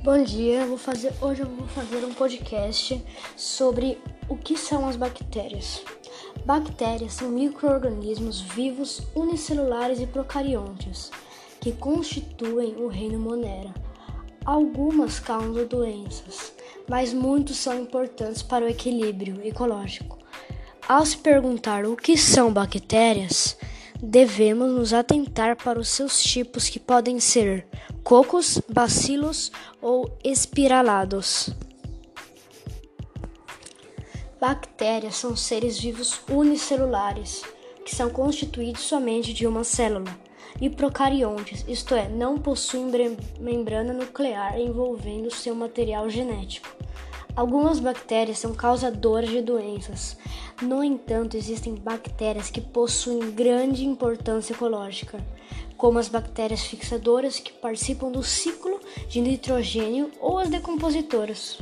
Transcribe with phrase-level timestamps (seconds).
[0.00, 3.04] Bom dia, eu vou fazer, hoje eu vou fazer um podcast
[3.36, 3.98] sobre
[4.28, 5.82] o que são as bactérias.
[6.44, 11.10] Bactérias são micro-organismos vivos unicelulares e procariontes
[11.60, 13.74] que constituem o reino Monera.
[14.44, 16.52] Algumas causam doenças,
[16.88, 20.16] mas muitos são importantes para o equilíbrio ecológico.
[20.88, 23.58] Ao se perguntar o que são bactérias,
[24.02, 27.66] devemos nos atentar para os seus tipos que podem ser
[28.02, 29.50] cocos, bacilos
[29.82, 31.50] ou espiralados.
[34.40, 37.42] Bactérias são seres vivos unicelulares,
[37.84, 40.16] que são constituídos somente de uma célula,
[40.60, 46.77] e procariontes, isto é, não possuem membrana nuclear envolvendo seu material genético.
[47.38, 50.16] Algumas bactérias são causadoras de doenças.
[50.60, 55.24] No entanto, existem bactérias que possuem grande importância ecológica,
[55.76, 61.60] como as bactérias fixadoras que participam do ciclo de nitrogênio ou as decompositoras.